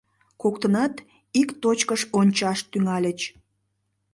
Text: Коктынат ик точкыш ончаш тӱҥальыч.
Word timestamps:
Коктынат 0.41 0.95
ик 1.41 1.49
точкыш 1.61 2.01
ончаш 2.19 2.59
тӱҥальыч. 2.71 3.19